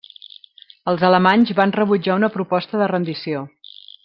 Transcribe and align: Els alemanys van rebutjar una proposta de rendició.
Els 0.93 1.03
alemanys 1.09 1.53
van 1.61 1.75
rebutjar 1.77 2.17
una 2.23 2.31
proposta 2.39 2.83
de 2.83 2.89
rendició. 2.97 3.45